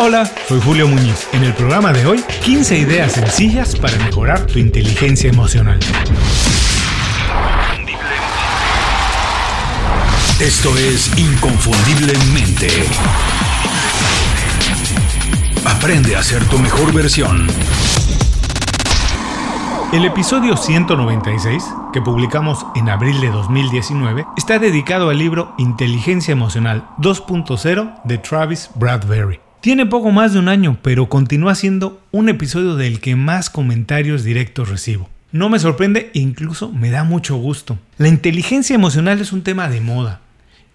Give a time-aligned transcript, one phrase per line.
[0.00, 1.26] Hola, soy Julio Muñiz.
[1.32, 5.80] En el programa de hoy, 15 ideas sencillas para mejorar tu inteligencia emocional.
[10.38, 12.68] Esto es Inconfundiblemente.
[15.64, 17.48] Aprende a ser tu mejor versión.
[19.92, 26.88] El episodio 196, que publicamos en abril de 2019, está dedicado al libro Inteligencia Emocional
[26.98, 29.47] 2.0 de Travis Bradbury.
[29.60, 34.22] Tiene poco más de un año, pero continúa siendo un episodio del que más comentarios
[34.22, 35.08] directos recibo.
[35.32, 37.76] No me sorprende e incluso me da mucho gusto.
[37.98, 40.20] La inteligencia emocional es un tema de moda.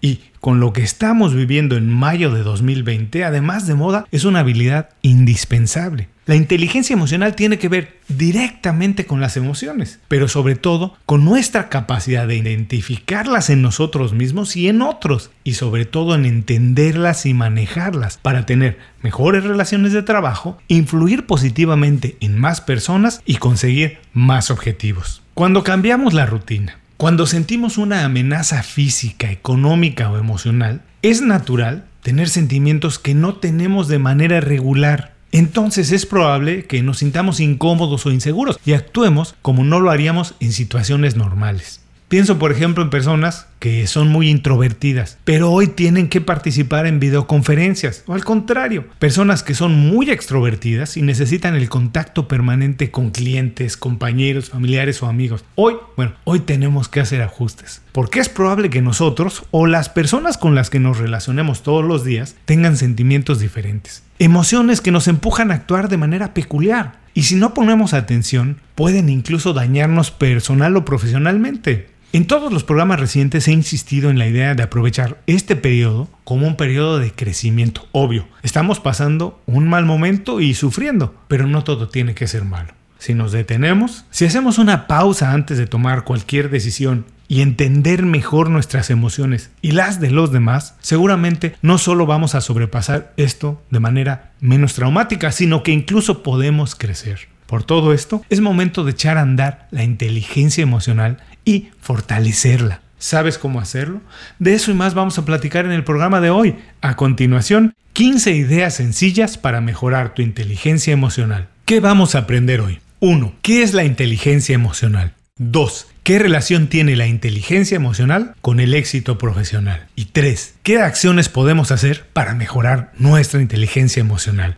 [0.04, 4.40] Y con lo que estamos viviendo en mayo de 2020, además de moda, es una
[4.40, 6.08] habilidad indispensable.
[6.26, 11.70] La inteligencia emocional tiene que ver directamente con las emociones, pero sobre todo con nuestra
[11.70, 17.32] capacidad de identificarlas en nosotros mismos y en otros, y sobre todo en entenderlas y
[17.32, 24.50] manejarlas para tener mejores relaciones de trabajo, influir positivamente en más personas y conseguir más
[24.50, 25.22] objetivos.
[25.32, 32.28] Cuando cambiamos la rutina, cuando sentimos una amenaza física, económica o emocional, es natural tener
[32.28, 38.12] sentimientos que no tenemos de manera regular entonces es probable que nos sintamos incómodos o
[38.12, 41.80] inseguros y actuemos como no lo haríamos en situaciones normales.
[42.14, 47.00] Pienso, por ejemplo, en personas que son muy introvertidas, pero hoy tienen que participar en
[47.00, 53.10] videoconferencias, o al contrario, personas que son muy extrovertidas y necesitan el contacto permanente con
[53.10, 55.44] clientes, compañeros, familiares o amigos.
[55.56, 60.38] Hoy, bueno, hoy tenemos que hacer ajustes, porque es probable que nosotros o las personas
[60.38, 65.50] con las que nos relacionemos todos los días tengan sentimientos diferentes, emociones que nos empujan
[65.50, 67.02] a actuar de manera peculiar.
[67.12, 71.93] Y si no ponemos atención, pueden incluso dañarnos personal o profesionalmente.
[72.14, 76.46] En todos los programas recientes he insistido en la idea de aprovechar este periodo como
[76.46, 77.88] un periodo de crecimiento.
[77.90, 82.72] Obvio, estamos pasando un mal momento y sufriendo, pero no todo tiene que ser malo.
[83.00, 88.48] Si nos detenemos, si hacemos una pausa antes de tomar cualquier decisión y entender mejor
[88.48, 93.80] nuestras emociones y las de los demás, seguramente no solo vamos a sobrepasar esto de
[93.80, 97.34] manera menos traumática, sino que incluso podemos crecer.
[97.46, 102.80] Por todo esto, es momento de echar a andar la inteligencia emocional y fortalecerla.
[102.98, 104.00] ¿Sabes cómo hacerlo?
[104.38, 106.56] De eso y más vamos a platicar en el programa de hoy.
[106.80, 111.48] A continuación, 15 ideas sencillas para mejorar tu inteligencia emocional.
[111.64, 112.80] ¿Qué vamos a aprender hoy?
[113.00, 113.34] 1.
[113.42, 115.12] ¿Qué es la inteligencia emocional?
[115.36, 115.88] 2.
[116.02, 119.86] ¿Qué relación tiene la inteligencia emocional con el éxito profesional?
[119.96, 120.54] Y 3.
[120.62, 124.56] ¿Qué acciones podemos hacer para mejorar nuestra inteligencia emocional?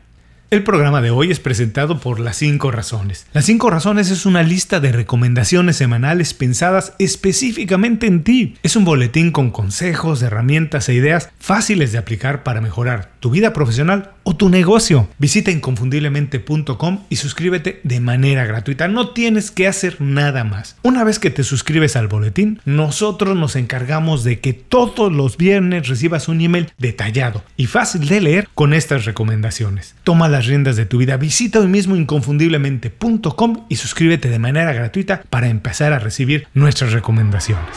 [0.49, 3.27] El programa de hoy es presentado por Las 5 Razones.
[3.33, 8.55] Las 5 Razones es una lista de recomendaciones semanales pensadas específicamente en ti.
[8.63, 13.53] Es un boletín con consejos, herramientas e ideas fáciles de aplicar para mejorar tu vida
[13.53, 15.09] profesional o tu negocio.
[15.19, 18.87] Visita inconfundiblemente.com y suscríbete de manera gratuita.
[18.87, 20.77] No tienes que hacer nada más.
[20.85, 25.89] Una vez que te suscribes al boletín, nosotros nos encargamos de que todos los viernes
[25.89, 29.97] recibas un email detallado y fácil de leer con estas recomendaciones.
[30.05, 31.17] Toma las riendas de tu vida.
[31.17, 37.75] Visita hoy mismo inconfundiblemente.com y suscríbete de manera gratuita para empezar a recibir nuestras recomendaciones.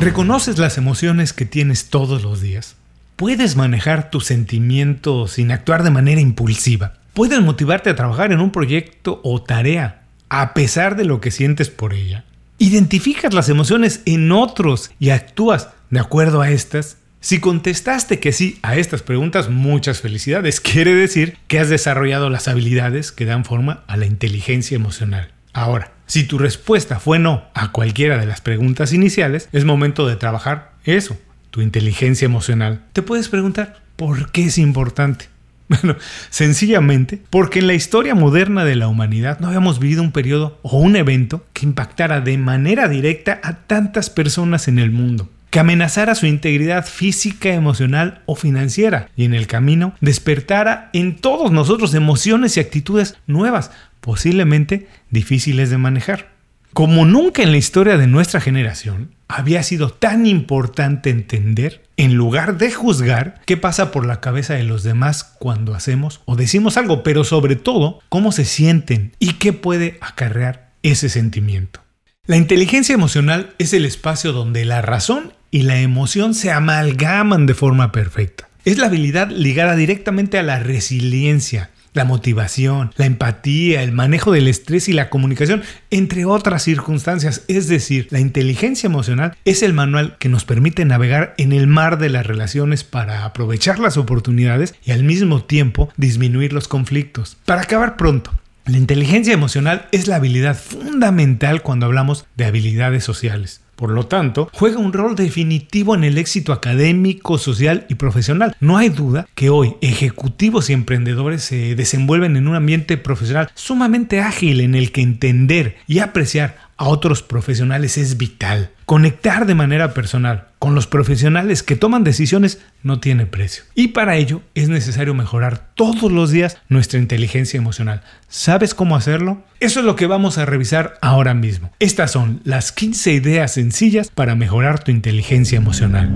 [0.00, 2.76] ¿Reconoces las emociones que tienes todos los días?
[3.16, 6.94] Puedes manejar tus sentimientos sin actuar de manera impulsiva.
[7.12, 11.70] Puedes motivarte a trabajar en un proyecto o tarea a pesar de lo que sientes
[11.70, 12.24] por ella.
[12.58, 16.96] Identificas las emociones en otros y actúas de acuerdo a estas.
[17.20, 20.60] Si contestaste que sí a estas preguntas, muchas felicidades.
[20.60, 25.30] Quiere decir que has desarrollado las habilidades que dan forma a la inteligencia emocional.
[25.52, 30.16] Ahora, si tu respuesta fue no a cualquiera de las preguntas iniciales, es momento de
[30.16, 31.16] trabajar eso,
[31.54, 35.28] tu inteligencia emocional, te puedes preguntar, ¿por qué es importante?
[35.68, 35.96] Bueno,
[36.28, 40.78] sencillamente porque en la historia moderna de la humanidad no habíamos vivido un periodo o
[40.78, 46.16] un evento que impactara de manera directa a tantas personas en el mundo, que amenazara
[46.16, 52.56] su integridad física, emocional o financiera y en el camino despertara en todos nosotros emociones
[52.56, 53.70] y actitudes nuevas,
[54.00, 56.34] posiblemente difíciles de manejar.
[56.72, 62.58] Como nunca en la historia de nuestra generación había sido tan importante entender, en lugar
[62.58, 67.02] de juzgar, qué pasa por la cabeza de los demás cuando hacemos o decimos algo,
[67.02, 71.80] pero sobre todo, cómo se sienten y qué puede acarrear ese sentimiento.
[72.26, 77.54] La inteligencia emocional es el espacio donde la razón y la emoción se amalgaman de
[77.54, 78.48] forma perfecta.
[78.64, 84.48] Es la habilidad ligada directamente a la resiliencia la motivación, la empatía, el manejo del
[84.48, 87.44] estrés y la comunicación, entre otras circunstancias.
[87.48, 91.98] Es decir, la inteligencia emocional es el manual que nos permite navegar en el mar
[91.98, 97.36] de las relaciones para aprovechar las oportunidades y al mismo tiempo disminuir los conflictos.
[97.44, 98.32] Para acabar pronto,
[98.66, 103.63] la inteligencia emocional es la habilidad fundamental cuando hablamos de habilidades sociales.
[103.76, 108.56] Por lo tanto, juega un rol definitivo en el éxito académico, social y profesional.
[108.60, 114.20] No hay duda que hoy ejecutivos y emprendedores se desenvuelven en un ambiente profesional sumamente
[114.20, 118.70] ágil en el que entender y apreciar a otros profesionales es vital.
[118.86, 123.64] Conectar de manera personal con los profesionales que toman decisiones no tiene precio.
[123.74, 128.02] Y para ello es necesario mejorar todos los días nuestra inteligencia emocional.
[128.28, 129.42] ¿Sabes cómo hacerlo?
[129.60, 131.70] Eso es lo que vamos a revisar ahora mismo.
[131.78, 136.10] Estas son las 15 ideas sencillas para mejorar tu inteligencia emocional.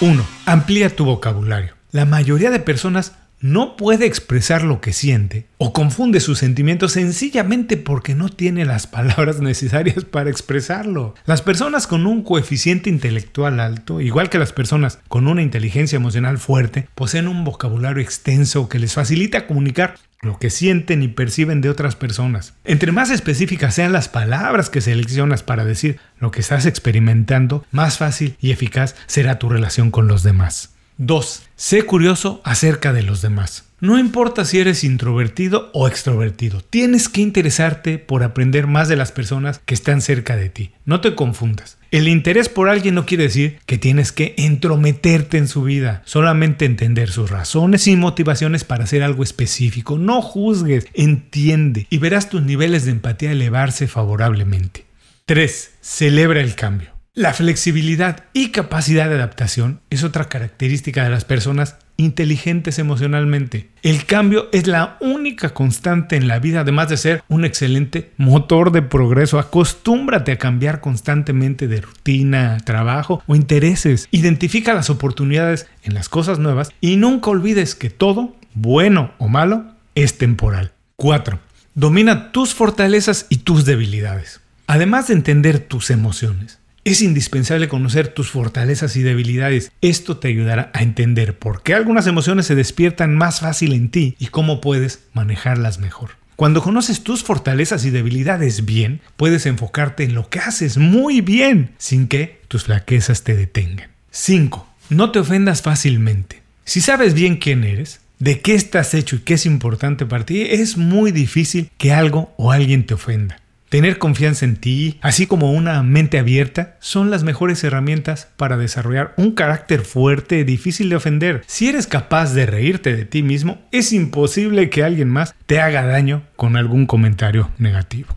[0.00, 0.26] 1.
[0.46, 1.74] Amplía tu vocabulario.
[1.92, 7.76] La mayoría de personas no puede expresar lo que siente o confunde sus sentimientos sencillamente
[7.76, 11.14] porque no tiene las palabras necesarias para expresarlo.
[11.24, 16.38] Las personas con un coeficiente intelectual alto, igual que las personas con una inteligencia emocional
[16.38, 21.70] fuerte, poseen un vocabulario extenso que les facilita comunicar lo que sienten y perciben de
[21.70, 22.54] otras personas.
[22.64, 27.96] Entre más específicas sean las palabras que seleccionas para decir lo que estás experimentando, más
[27.96, 30.74] fácil y eficaz será tu relación con los demás.
[31.00, 31.42] 2.
[31.56, 33.64] Sé curioso acerca de los demás.
[33.80, 39.10] No importa si eres introvertido o extrovertido, tienes que interesarte por aprender más de las
[39.10, 40.72] personas que están cerca de ti.
[40.84, 41.78] No te confundas.
[41.90, 46.66] El interés por alguien no quiere decir que tienes que entrometerte en su vida, solamente
[46.66, 49.96] entender sus razones y motivaciones para hacer algo específico.
[49.96, 54.84] No juzgues, entiende y verás tus niveles de empatía elevarse favorablemente.
[55.24, 55.70] 3.
[55.80, 56.99] Celebra el cambio.
[57.14, 63.68] La flexibilidad y capacidad de adaptación es otra característica de las personas inteligentes emocionalmente.
[63.82, 68.70] El cambio es la única constante en la vida, además de ser un excelente motor
[68.70, 69.40] de progreso.
[69.40, 74.06] Acostúmbrate a cambiar constantemente de rutina, trabajo o intereses.
[74.12, 79.64] Identifica las oportunidades en las cosas nuevas y nunca olvides que todo, bueno o malo,
[79.96, 80.70] es temporal.
[80.94, 81.40] 4.
[81.74, 84.40] Domina tus fortalezas y tus debilidades.
[84.68, 89.70] Además de entender tus emociones, es indispensable conocer tus fortalezas y debilidades.
[89.80, 94.16] Esto te ayudará a entender por qué algunas emociones se despiertan más fácil en ti
[94.18, 96.10] y cómo puedes manejarlas mejor.
[96.36, 101.72] Cuando conoces tus fortalezas y debilidades bien, puedes enfocarte en lo que haces muy bien
[101.76, 103.90] sin que tus flaquezas te detengan.
[104.10, 104.66] 5.
[104.88, 106.42] No te ofendas fácilmente.
[106.64, 110.42] Si sabes bien quién eres, de qué estás hecho y qué es importante para ti,
[110.42, 113.39] es muy difícil que algo o alguien te ofenda.
[113.70, 119.14] Tener confianza en ti, así como una mente abierta, son las mejores herramientas para desarrollar
[119.16, 121.44] un carácter fuerte, difícil de ofender.
[121.46, 125.86] Si eres capaz de reírte de ti mismo, es imposible que alguien más te haga
[125.86, 128.08] daño con algún comentario negativo.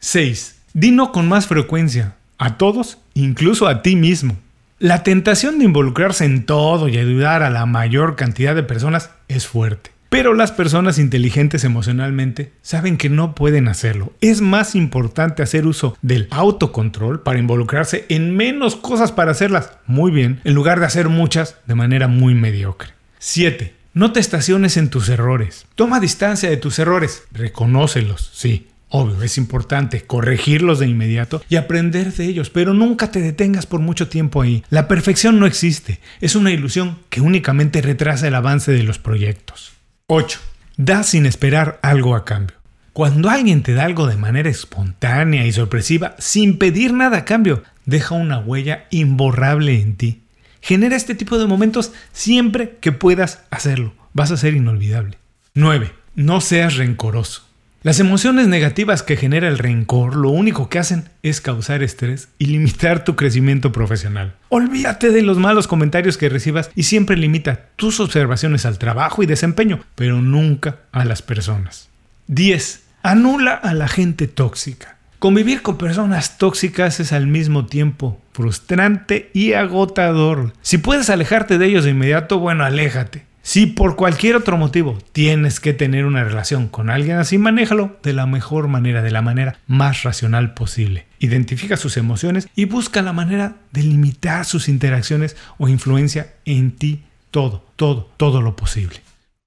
[0.00, 0.58] 6.
[0.74, 4.38] Dino con más frecuencia, a todos, incluso a ti mismo.
[4.80, 9.46] La tentación de involucrarse en todo y ayudar a la mayor cantidad de personas es
[9.46, 9.92] fuerte.
[10.10, 14.12] Pero las personas inteligentes emocionalmente saben que no pueden hacerlo.
[14.20, 20.10] Es más importante hacer uso del autocontrol para involucrarse en menos cosas para hacerlas muy
[20.10, 22.90] bien, en lugar de hacer muchas de manera muy mediocre.
[23.20, 23.72] 7.
[23.94, 25.66] No te estaciones en tus errores.
[25.76, 27.22] Toma distancia de tus errores.
[27.30, 28.66] Reconócelos, sí.
[28.88, 33.78] Obvio, es importante corregirlos de inmediato y aprender de ellos, pero nunca te detengas por
[33.78, 34.64] mucho tiempo ahí.
[34.70, 39.74] La perfección no existe, es una ilusión que únicamente retrasa el avance de los proyectos.
[40.12, 40.40] 8.
[40.76, 42.56] Da sin esperar algo a cambio.
[42.92, 47.62] Cuando alguien te da algo de manera espontánea y sorpresiva, sin pedir nada a cambio,
[47.86, 50.22] deja una huella imborrable en ti.
[50.60, 53.94] Genera este tipo de momentos siempre que puedas hacerlo.
[54.12, 55.16] Vas a ser inolvidable.
[55.54, 55.92] 9.
[56.16, 57.44] No seas rencoroso.
[57.82, 62.44] Las emociones negativas que genera el rencor lo único que hacen es causar estrés y
[62.44, 64.34] limitar tu crecimiento profesional.
[64.50, 69.26] Olvídate de los malos comentarios que recibas y siempre limita tus observaciones al trabajo y
[69.26, 71.88] desempeño, pero nunca a las personas.
[72.26, 72.82] 10.
[73.02, 74.98] Anula a la gente tóxica.
[75.18, 80.52] Convivir con personas tóxicas es al mismo tiempo frustrante y agotador.
[80.60, 83.29] Si puedes alejarte de ellos de inmediato, bueno, aléjate.
[83.42, 88.12] Si por cualquier otro motivo tienes que tener una relación con alguien así, manéjalo de
[88.12, 91.06] la mejor manera, de la manera más racional posible.
[91.18, 97.02] Identifica sus emociones y busca la manera de limitar sus interacciones o influencia en ti
[97.30, 99.00] todo, todo, todo lo posible.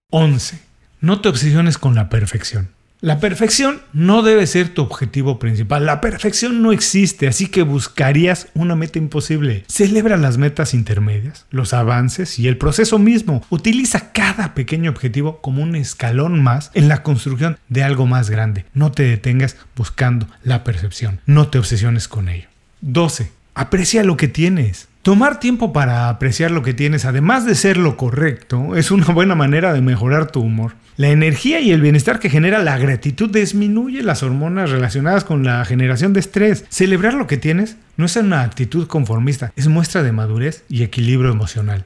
[0.10, 0.60] 11.
[1.02, 2.70] No te obsesiones con la perfección.
[3.04, 5.86] La perfección no debe ser tu objetivo principal.
[5.86, 9.66] La perfección no existe, así que buscarías una meta imposible.
[9.68, 13.44] Celebra las metas intermedias, los avances y el proceso mismo.
[13.50, 18.64] Utiliza cada pequeño objetivo como un escalón más en la construcción de algo más grande.
[18.74, 21.20] No te detengas buscando la percepción.
[21.26, 22.48] No te obsesiones con ello.
[22.80, 23.34] 12.
[23.54, 24.88] Aprecia lo que tienes.
[25.04, 29.36] Tomar tiempo para apreciar lo que tienes, además de ser lo correcto, es una buena
[29.36, 30.76] manera de mejorar tu humor.
[30.96, 35.66] La energía y el bienestar que genera la gratitud disminuye las hormonas relacionadas con la
[35.66, 36.64] generación de estrés.
[36.70, 41.32] Celebrar lo que tienes no es una actitud conformista, es muestra de madurez y equilibrio
[41.32, 41.84] emocional.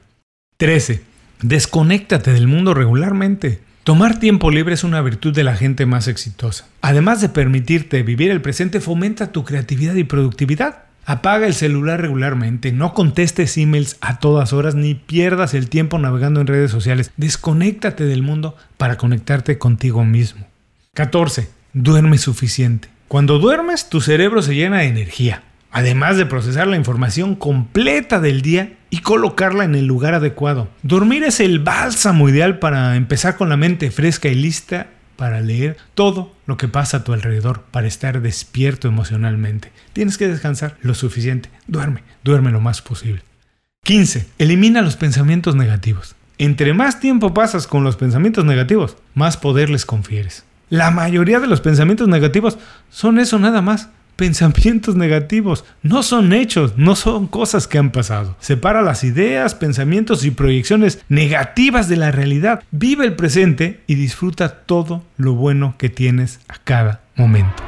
[0.58, 1.02] 13.
[1.42, 3.58] Desconéctate del mundo regularmente.
[3.82, 6.68] Tomar tiempo libre es una virtud de la gente más exitosa.
[6.82, 10.87] Además de permitirte vivir el presente, fomenta tu creatividad y productividad.
[11.08, 16.42] Apaga el celular regularmente, no contestes emails a todas horas ni pierdas el tiempo navegando
[16.42, 17.12] en redes sociales.
[17.16, 20.46] Desconéctate del mundo para conectarte contigo mismo.
[20.92, 21.48] 14.
[21.72, 22.90] Duerme suficiente.
[23.08, 28.42] Cuando duermes, tu cerebro se llena de energía, además de procesar la información completa del
[28.42, 30.68] día y colocarla en el lugar adecuado.
[30.82, 35.76] Dormir es el bálsamo ideal para empezar con la mente fresca y lista para leer
[35.94, 39.72] todo lo que pasa a tu alrededor, para estar despierto emocionalmente.
[39.92, 41.50] Tienes que descansar lo suficiente.
[41.66, 43.24] Duerme, duerme lo más posible.
[43.82, 44.28] 15.
[44.38, 46.14] Elimina los pensamientos negativos.
[46.38, 50.44] Entre más tiempo pasas con los pensamientos negativos, más poder les confieres.
[50.70, 52.56] La mayoría de los pensamientos negativos
[52.88, 58.36] son eso nada más, pensamientos negativos, no son hechos, no son cosas que han pasado.
[58.40, 62.64] Separa las ideas, pensamientos y proyecciones negativas de la realidad.
[62.72, 67.62] Vive el presente y disfruta todo lo bueno que tienes a cada momento.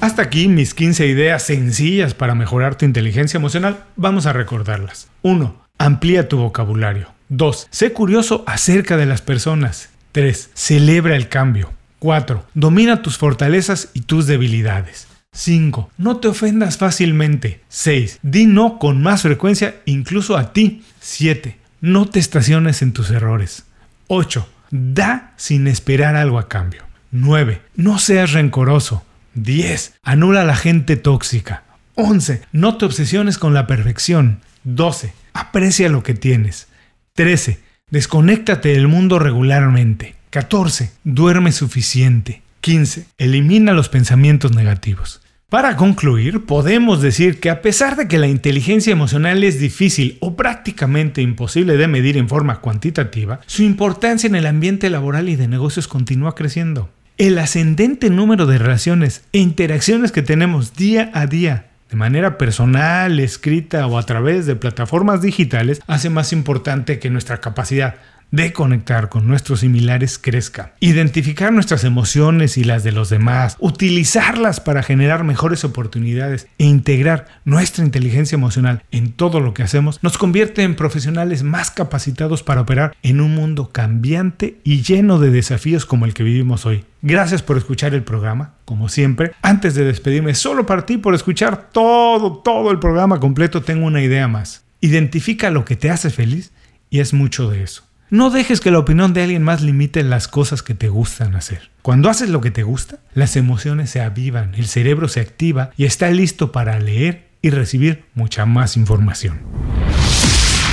[0.00, 3.84] Hasta aquí mis 15 ideas sencillas para mejorar tu inteligencia emocional.
[3.94, 5.08] Vamos a recordarlas.
[5.22, 5.54] 1.
[5.78, 7.06] Amplía tu vocabulario.
[7.28, 7.68] 2.
[7.70, 9.90] Sé curioso acerca de las personas.
[10.10, 10.50] 3.
[10.54, 11.70] Celebra el cambio.
[12.00, 12.44] 4.
[12.54, 15.06] Domina tus fortalezas y tus debilidades.
[15.32, 15.90] 5.
[15.96, 17.62] No te ofendas fácilmente.
[17.68, 18.18] 6.
[18.22, 20.82] Di no con más frecuencia incluso a ti.
[21.00, 21.56] 7.
[21.80, 23.64] No te estaciones en tus errores.
[24.08, 24.48] 8.
[24.70, 26.82] Da sin esperar algo a cambio.
[27.12, 27.62] 9.
[27.76, 29.04] No seas rencoroso.
[29.34, 29.94] 10.
[30.02, 31.64] Anula a la gente tóxica.
[31.94, 32.42] 11.
[32.52, 34.40] No te obsesiones con la perfección.
[34.64, 35.12] 12.
[35.32, 36.66] Aprecia lo que tienes.
[37.14, 37.60] 13.
[37.90, 40.16] Desconéctate del mundo regularmente.
[40.30, 40.92] 14.
[41.02, 42.42] Duerme suficiente.
[42.60, 43.06] 15.
[43.18, 45.20] Elimina los pensamientos negativos.
[45.48, 50.36] Para concluir, podemos decir que a pesar de que la inteligencia emocional es difícil o
[50.36, 55.48] prácticamente imposible de medir en forma cuantitativa, su importancia en el ambiente laboral y de
[55.48, 56.90] negocios continúa creciendo.
[57.18, 63.18] El ascendente número de relaciones e interacciones que tenemos día a día de manera personal,
[63.18, 67.96] escrita o a través de plataformas digitales hace más importante que nuestra capacidad
[68.30, 70.74] de conectar con nuestros similares crezca.
[70.80, 77.26] Identificar nuestras emociones y las de los demás, utilizarlas para generar mejores oportunidades e integrar
[77.44, 82.62] nuestra inteligencia emocional en todo lo que hacemos nos convierte en profesionales más capacitados para
[82.62, 86.84] operar en un mundo cambiante y lleno de desafíos como el que vivimos hoy.
[87.02, 89.32] Gracias por escuchar el programa, como siempre.
[89.42, 94.02] Antes de despedirme, solo para ti por escuchar todo, todo el programa completo, tengo una
[94.02, 94.64] idea más.
[94.80, 96.52] Identifica lo que te hace feliz
[96.90, 97.89] y es mucho de eso.
[98.10, 101.70] No dejes que la opinión de alguien más limite las cosas que te gustan hacer.
[101.80, 105.84] Cuando haces lo que te gusta, las emociones se avivan, el cerebro se activa y
[105.84, 109.38] está listo para leer y recibir mucha más información.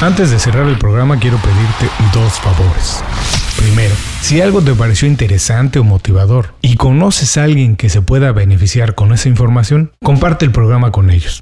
[0.01, 3.03] Antes de cerrar el programa quiero pedirte dos favores.
[3.55, 8.31] Primero, si algo te pareció interesante o motivador y conoces a alguien que se pueda
[8.31, 11.41] beneficiar con esa información, comparte el programa con ellos.